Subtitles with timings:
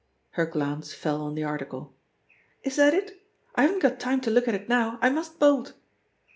[0.31, 1.95] Her glance fell on the article.
[2.63, 3.21] "Is that it?
[3.53, 5.73] I haven't got time to look at it now— I must bolt."